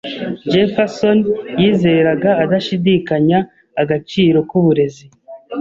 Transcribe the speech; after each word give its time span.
Jefferson 0.51 1.19
yizeraga 1.61 2.31
adashidikanya 2.43 3.39
agaciro 3.81 4.37
k'uburezi. 4.49 5.05